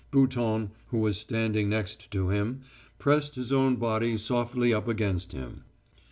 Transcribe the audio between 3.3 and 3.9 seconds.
his own